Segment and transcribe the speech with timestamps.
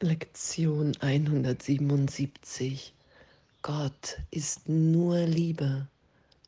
[0.00, 2.94] Lektion 177.
[3.62, 5.88] Gott ist nur Liebe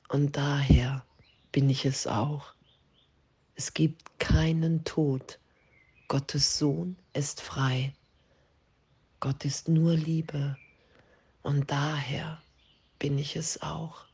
[0.08, 1.04] und daher
[1.50, 2.54] bin ich es auch.
[3.56, 5.40] Es gibt keinen Tod.
[6.06, 7.92] Gottes Sohn ist frei.
[9.18, 10.56] Gott ist nur Liebe
[11.42, 12.40] und daher
[13.00, 14.04] bin ich es auch.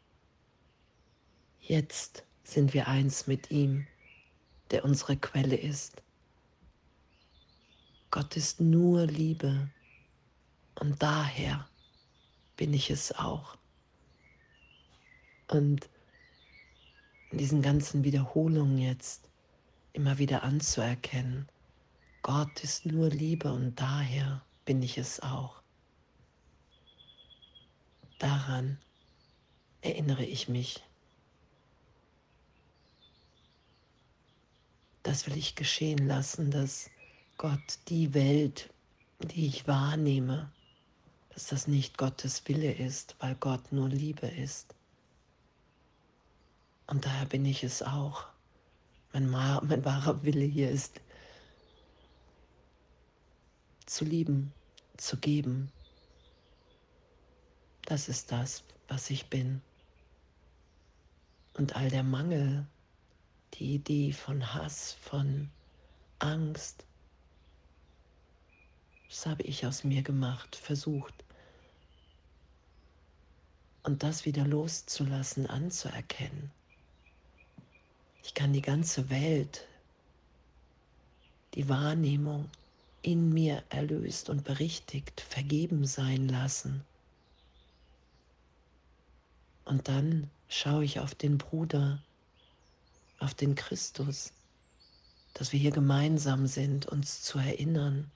[1.60, 3.86] Jetzt sind wir eins mit ihm,
[4.70, 6.02] der unsere Quelle ist.
[8.16, 9.68] Gott ist nur Liebe
[10.80, 11.68] und daher
[12.56, 13.58] bin ich es auch.
[15.48, 15.90] Und
[17.30, 19.28] in diesen ganzen Wiederholungen jetzt
[19.92, 21.46] immer wieder anzuerkennen,
[22.22, 25.60] Gott ist nur Liebe und daher bin ich es auch.
[28.18, 28.78] Daran
[29.82, 30.82] erinnere ich mich.
[35.02, 36.88] Das will ich geschehen lassen, dass
[37.38, 38.70] Gott die Welt,
[39.20, 40.50] die ich wahrnehme,
[41.30, 44.74] dass das nicht Gottes Wille ist, weil Gott nur Liebe ist.
[46.86, 48.26] Und daher bin ich es auch.
[49.12, 51.00] Mein, mein wahrer Wille hier ist,
[53.84, 54.52] zu lieben,
[54.96, 55.70] zu geben.
[57.84, 59.60] Das ist das, was ich bin.
[61.54, 62.66] Und all der Mangel,
[63.54, 65.50] die Idee von Hass, von
[66.18, 66.84] Angst,
[69.08, 71.14] das habe ich aus mir gemacht, versucht.
[73.82, 76.50] Und das wieder loszulassen, anzuerkennen.
[78.24, 79.68] Ich kann die ganze Welt,
[81.54, 82.50] die Wahrnehmung
[83.02, 86.84] in mir erlöst und berichtigt, vergeben sein lassen.
[89.64, 92.02] Und dann schaue ich auf den Bruder,
[93.20, 94.32] auf den Christus,
[95.34, 98.10] dass wir hier gemeinsam sind, uns zu erinnern,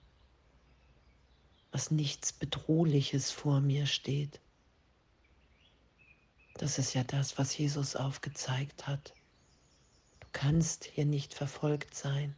[1.72, 4.40] was nichts Bedrohliches vor mir steht.
[6.54, 9.14] Das ist ja das, was Jesus aufgezeigt hat.
[10.20, 12.34] Du kannst hier nicht verfolgt sein,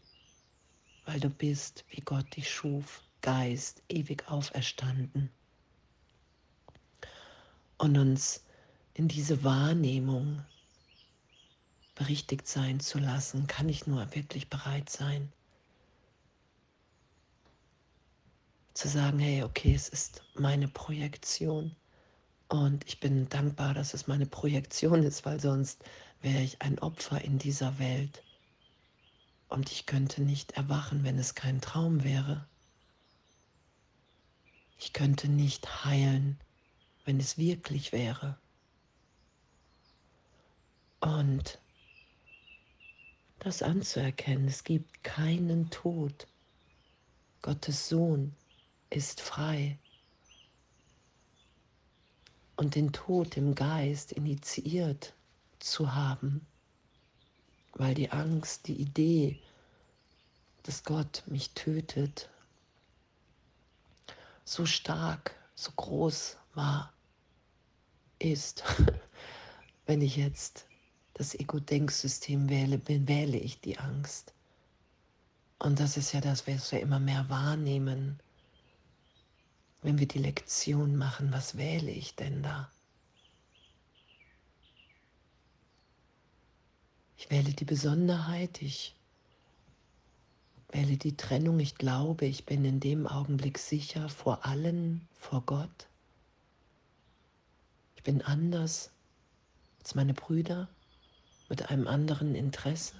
[1.05, 5.31] weil du bist, wie Gott dich schuf, Geist, ewig auferstanden.
[7.79, 8.45] Und uns
[8.95, 10.45] in diese Wahrnehmung
[11.95, 15.33] berichtigt sein zu lassen, kann ich nur wirklich bereit sein,
[18.83, 21.77] zu sagen, hey, okay, es ist meine Projektion
[22.49, 25.85] und ich bin dankbar, dass es meine Projektion ist, weil sonst
[26.21, 28.25] wäre ich ein Opfer in dieser Welt
[29.49, 32.45] und ich könnte nicht erwachen, wenn es kein Traum wäre.
[34.81, 36.41] Ich könnte nicht heilen,
[37.05, 38.37] wenn es wirklich wäre.
[40.99, 41.61] Und
[43.39, 46.27] das anzuerkennen, es gibt keinen Tod.
[47.43, 48.35] Gottes Sohn
[48.93, 49.79] ist frei.
[52.57, 55.15] Und den Tod im Geist initiiert
[55.59, 56.47] zu haben,
[57.73, 59.41] weil die Angst, die Idee,
[60.65, 62.29] dass Gott mich tötet,
[64.45, 66.93] so stark, so groß war,
[68.19, 68.63] ist.
[69.87, 70.67] Wenn ich jetzt
[71.15, 74.33] das Ego-Denksystem wähle, wähle ich die Angst.
[75.59, 78.21] Und das ist ja das, was wir immer mehr wahrnehmen
[79.83, 82.71] wenn wir die Lektion machen, was wähle ich denn da?
[87.17, 88.95] Ich wähle die Besonderheit, ich
[90.71, 95.89] wähle die Trennung, ich glaube, ich bin in dem Augenblick sicher vor allen, vor Gott.
[97.97, 98.91] Ich bin anders
[99.81, 100.69] als meine Brüder
[101.49, 102.95] mit einem anderen Interesse.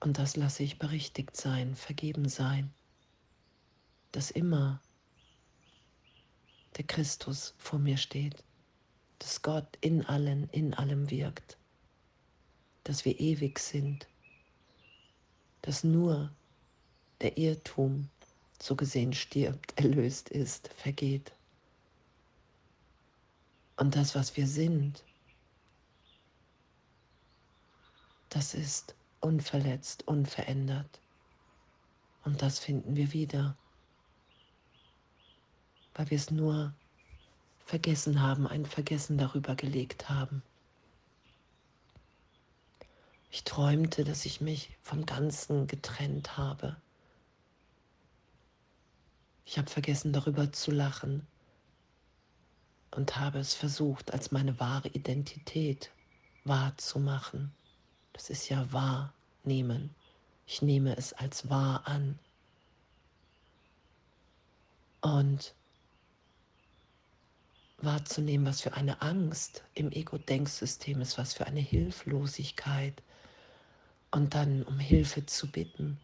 [0.00, 2.72] Und das lasse ich berichtigt sein, vergeben sein
[4.12, 4.80] dass immer
[6.76, 8.42] der Christus vor mir steht,
[9.18, 11.58] dass Gott in allen, in allem wirkt,
[12.84, 14.06] dass wir ewig sind,
[15.62, 16.30] dass nur
[17.20, 18.08] der Irrtum
[18.60, 21.32] so gesehen stirbt, erlöst ist, vergeht.
[23.76, 25.04] Und das, was wir sind,
[28.28, 31.00] das ist unverletzt, unverändert.
[32.24, 33.56] Und das finden wir wieder
[35.98, 36.72] weil wir es nur
[37.66, 40.44] vergessen haben, ein Vergessen darüber gelegt haben.
[43.32, 46.76] Ich träumte, dass ich mich vom Ganzen getrennt habe.
[49.44, 51.26] Ich habe vergessen darüber zu lachen
[52.92, 55.90] und habe es versucht, als meine wahre Identität
[56.44, 57.52] wahrzumachen.
[58.12, 59.92] Das ist ja wahrnehmen.
[60.46, 62.20] Ich nehme es als wahr an.
[65.00, 65.54] Und
[67.78, 73.02] wahrzunehmen, was für eine Angst im Ego-Denksystem ist, was für eine Hilflosigkeit.
[74.10, 75.98] Und dann um Hilfe zu bitten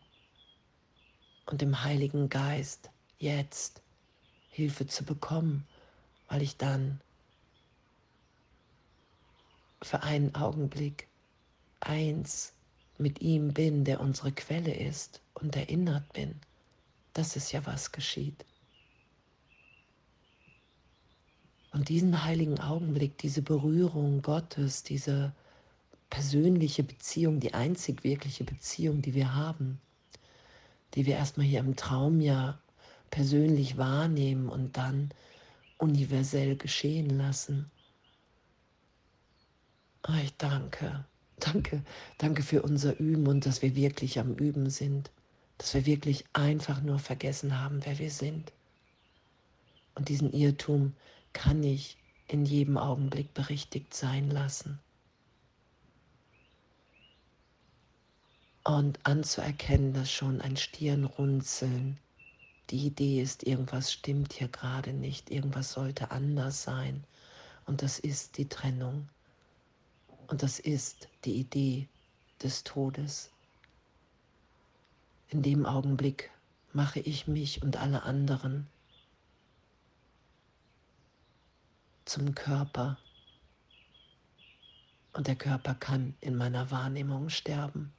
[1.47, 3.83] und im Heiligen Geist jetzt
[4.51, 5.67] Hilfe zu bekommen,
[6.29, 7.01] weil ich dann
[9.83, 11.09] für einen Augenblick
[11.81, 12.53] eins
[12.99, 16.41] mit ihm bin, der unsere Quelle ist und erinnert bin.
[17.13, 18.45] Das ist ja, was geschieht.
[21.75, 25.33] Und diesen heiligen Augenblick, diese Berührung Gottes, diese
[26.09, 29.81] persönliche Beziehung, die einzig wirkliche Beziehung, die wir haben,
[30.95, 32.61] die wir erstmal hier im Traum ja
[33.11, 35.11] persönlich wahrnehmen und dann
[35.77, 37.69] universell geschehen lassen.
[40.07, 41.05] Oh, ich danke,
[41.41, 41.83] danke,
[42.19, 45.11] danke für unser Üben und dass wir wirklich am Üben sind,
[45.59, 48.53] dass wir wirklich einfach nur vergessen haben, wer wir sind.
[49.97, 50.95] Und diesen Irrtum
[51.35, 54.79] kann ich in jedem Augenblick berichtigt sein lassen.
[58.65, 61.99] Und anzuerkennen, dass schon ein Stirnrunzeln
[62.71, 67.05] die Idee ist, irgendwas stimmt hier gerade nicht, irgendwas sollte anders sein.
[67.67, 69.11] Und das ist die Trennung.
[70.29, 71.89] Und das ist die Idee
[72.43, 73.31] des Todes.
[75.29, 76.31] In dem Augenblick
[76.73, 78.67] mache ich mich und alle anderen
[82.05, 82.99] zum Körper.
[85.13, 87.93] Und der Körper kann in meiner Wahrnehmung sterben.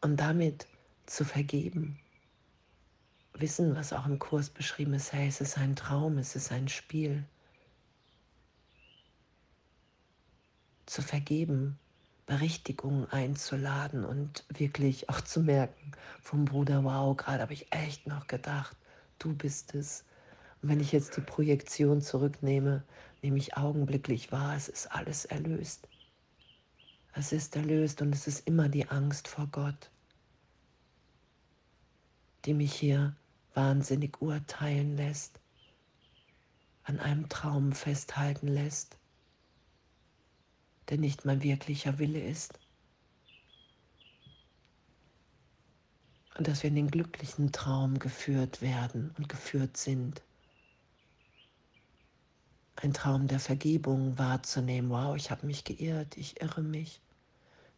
[0.00, 0.66] Und damit
[1.06, 1.98] zu vergeben.
[3.34, 6.68] Wissen, was auch im Kurs beschrieben ist, hey, es ist ein Traum, es ist ein
[6.68, 7.24] Spiel.
[10.86, 11.78] Zu vergeben,
[12.26, 18.26] Berichtigungen einzuladen und wirklich auch zu merken vom Bruder, wow, gerade habe ich echt noch
[18.26, 18.76] gedacht,
[19.24, 20.04] du bist es.
[20.60, 22.84] Und wenn ich jetzt die Projektion zurücknehme,
[23.22, 25.88] nehme ich augenblicklich wahr, es ist alles erlöst.
[27.14, 29.90] Es ist erlöst und es ist immer die Angst vor Gott,
[32.44, 33.14] die mich hier
[33.54, 35.38] wahnsinnig urteilen lässt,
[36.84, 38.96] an einem Traum festhalten lässt,
[40.88, 42.58] der nicht mein wirklicher Wille ist.
[46.36, 50.22] Und dass wir in den glücklichen Traum geführt werden und geführt sind
[52.76, 54.90] ein Traum der Vergebung wahrzunehmen.
[54.90, 57.00] Wow, ich habe mich geirrt, ich irre mich.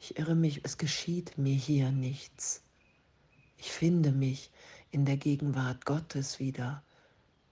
[0.01, 2.63] Ich irre mich, es geschieht mir hier nichts.
[3.59, 4.51] Ich finde mich
[4.91, 6.83] in der Gegenwart Gottes wieder.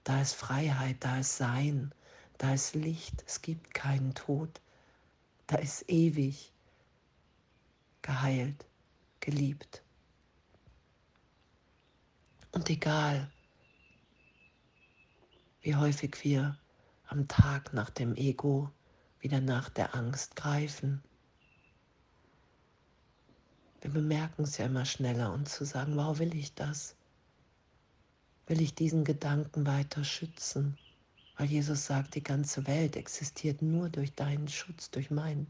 [0.03, 1.93] Da ist Freiheit, da ist Sein,
[2.37, 4.61] da ist Licht, es gibt keinen Tod.
[5.47, 6.51] Da ist ewig
[8.01, 8.65] geheilt,
[9.19, 9.83] geliebt.
[12.53, 13.29] Und egal,
[15.61, 16.57] wie häufig wir
[17.07, 18.71] am Tag nach dem Ego
[19.19, 21.01] wieder nach der Angst greifen.
[23.81, 26.95] Wir bemerken es ja immer schneller und zu sagen, wow, will ich das?
[28.45, 30.77] Will ich diesen Gedanken weiter schützen?
[31.37, 35.47] Weil Jesus sagt, die ganze Welt existiert nur durch deinen Schutz, durch meinen.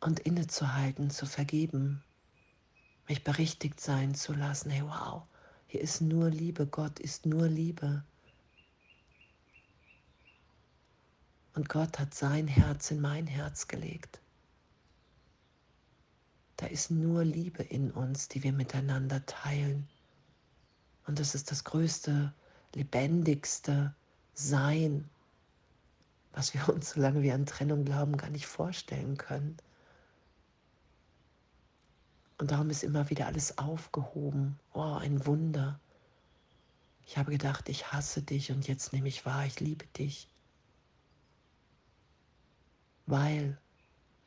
[0.00, 2.02] Und innezuhalten, zu vergeben,
[3.10, 5.24] mich berichtigt sein zu lassen, hey wow,
[5.66, 8.04] hier ist nur Liebe, Gott ist nur Liebe.
[11.54, 14.20] Und Gott hat sein Herz in mein Herz gelegt.
[16.56, 19.88] Da ist nur Liebe in uns, die wir miteinander teilen.
[21.06, 22.32] Und das ist das größte,
[22.76, 23.92] lebendigste
[24.34, 25.10] Sein,
[26.32, 29.56] was wir uns, solange wir an Trennung glauben, gar nicht vorstellen können.
[32.40, 34.58] Und darum ist immer wieder alles aufgehoben.
[34.72, 35.78] Oh, ein Wunder.
[37.06, 40.30] Ich habe gedacht, ich hasse dich und jetzt nehme ich wahr, ich liebe dich
[43.10, 43.58] weil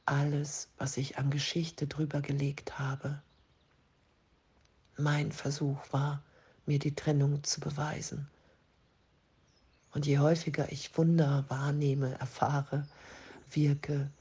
[0.06, 3.22] alles, was ich an Geschichte drüber gelegt habe,
[4.98, 6.22] mein Versuch war,
[6.66, 8.28] mir die Trennung zu beweisen.
[9.94, 12.86] Und je häufiger ich Wunder wahrnehme, erfahre,
[13.50, 14.12] wirke,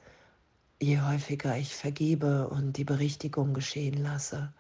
[0.83, 4.53] je häufiger ich vergebe und die Berichtigung geschehen lasse,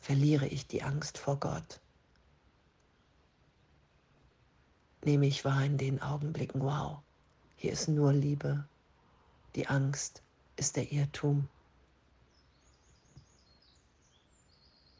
[0.00, 1.80] verliere ich die Angst vor Gott.
[5.04, 6.98] Nehme ich wahr in den Augenblicken, wow,
[7.56, 8.64] hier ist nur Liebe,
[9.56, 10.22] die Angst
[10.56, 11.48] ist der Irrtum.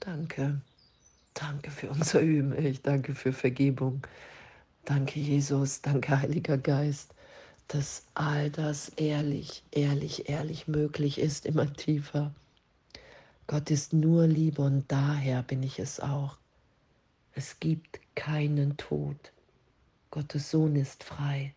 [0.01, 0.61] Danke.
[1.35, 2.53] Danke für unser Üben.
[2.59, 4.05] Ich danke für Vergebung.
[4.85, 5.81] Danke, Jesus.
[5.81, 7.15] Danke, Heiliger Geist.
[7.69, 12.35] Dass all das ehrlich, ehrlich, ehrlich möglich ist, immer tiefer.
[13.47, 16.39] Gott ist nur Liebe und daher bin ich es auch.
[17.35, 19.33] Es gibt keinen Tod.
[20.11, 21.55] Gottes Sohn ist frei.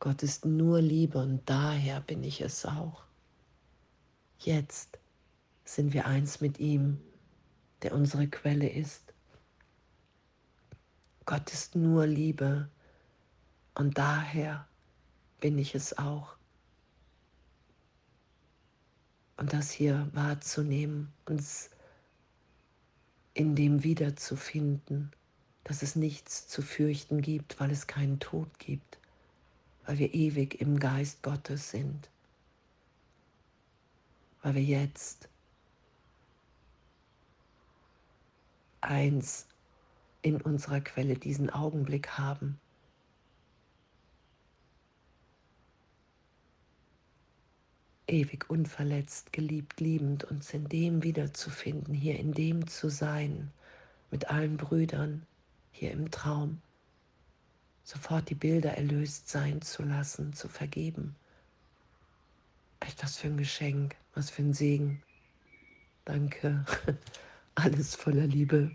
[0.00, 3.04] Gott ist nur Liebe und daher bin ich es auch.
[4.38, 4.98] Jetzt
[5.64, 7.00] sind wir eins mit ihm,
[7.82, 9.12] der unsere Quelle ist.
[11.26, 12.68] Gott ist nur Liebe
[13.74, 14.66] und daher
[15.40, 16.36] bin ich es auch.
[19.36, 21.70] Und das hier wahrzunehmen, uns
[23.32, 25.12] in dem wiederzufinden,
[25.64, 28.98] dass es nichts zu fürchten gibt, weil es keinen Tod gibt,
[29.86, 32.10] weil wir ewig im Geist Gottes sind,
[34.42, 35.28] weil wir jetzt
[38.82, 39.46] eins
[40.22, 42.60] in unserer Quelle diesen Augenblick haben.
[48.10, 53.50] Ewig unverletzt, geliebt, liebend, uns in dem wiederzufinden, hier in dem zu sein,
[54.10, 55.26] mit allen Brüdern,
[55.72, 56.60] hier im Traum,
[57.84, 61.14] sofort die Bilder erlöst sein zu lassen, zu vergeben.
[62.80, 65.02] Echt was für ein Geschenk, was für ein Segen.
[66.04, 66.64] Danke.
[67.54, 68.70] Alles voller Liebe.